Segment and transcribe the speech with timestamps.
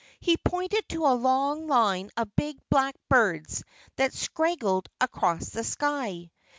[0.19, 3.63] He pointed to a long line of big black birds
[3.97, 6.31] that straggled across the sky.